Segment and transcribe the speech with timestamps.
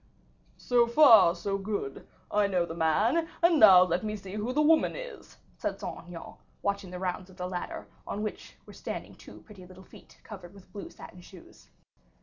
[0.57, 4.59] "So far so good; I know the man, and now let me see who the
[4.59, 9.13] woman is," said Saint Aignan, watching the rounds of the ladder, on which were standing
[9.13, 11.69] two pretty little feet covered with blue satin shoes.